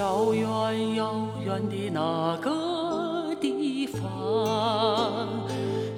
[0.00, 4.00] 遥远遥远的那个地方，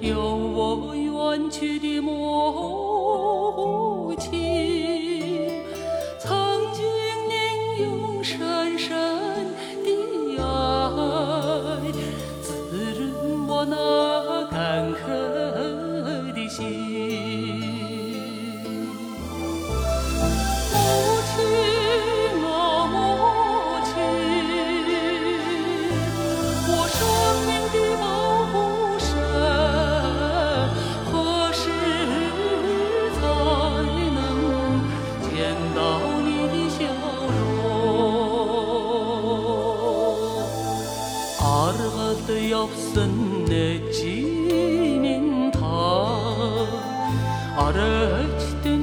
[0.01, 3.33] 有我远去的母
[4.19, 5.63] 亲。
[6.19, 6.29] 曾
[6.73, 6.83] 经
[7.29, 7.33] 您
[7.85, 8.91] 用深深
[9.85, 9.89] 的
[10.37, 10.43] 爱，
[12.41, 12.51] 滋
[12.99, 15.22] 润我那干渴
[42.63, 44.21] 陌生的居
[44.97, 45.59] 民塔，
[47.57, 47.77] 阿拉
[48.63, 48.82] 的。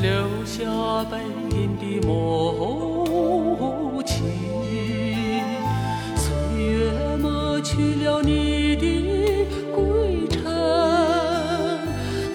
[0.00, 0.62] 留下
[1.10, 1.18] 背
[1.50, 4.24] 影的母亲，
[6.14, 6.26] 岁
[6.56, 10.44] 月抹去了你的归程，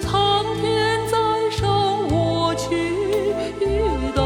[0.00, 1.16] 苍天在
[1.50, 1.64] 上，
[2.10, 2.76] 我去
[3.60, 3.64] 遇
[4.14, 4.20] 到，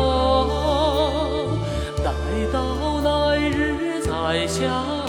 [2.03, 2.11] 待
[2.53, 2.59] 到
[3.03, 4.11] 来日再
[4.49, 5.08] 相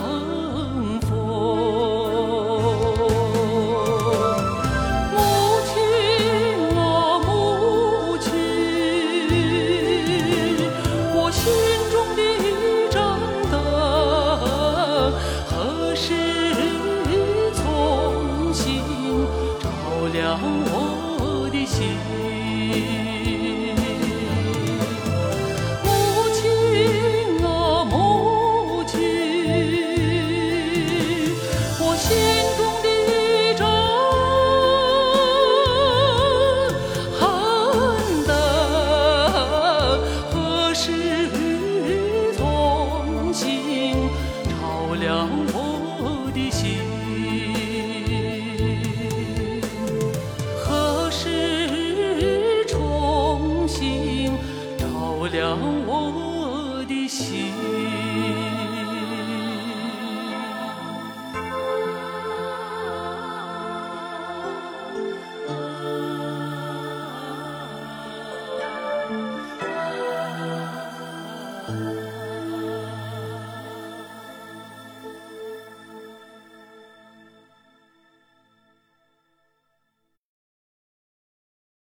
[44.99, 45.38] 了